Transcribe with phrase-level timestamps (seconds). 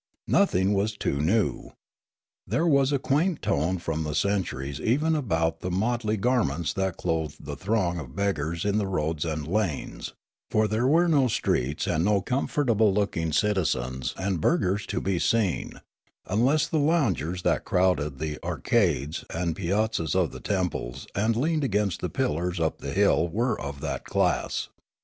[0.27, 1.73] Nothing was too new.
[2.47, 7.45] There was a quaint tone from the centuries even about the motley garments that clothed
[7.45, 10.13] the throng of beggars in the roads and lanes;
[10.49, 15.19] for there were no streets and no com fortable looking citizens and burghers to be
[15.19, 15.81] seen,
[16.25, 21.63] unless the loungers that crowded the arcades and piaz zas of the temples and leaned
[21.63, 24.67] against the pillars up the hill were of that class.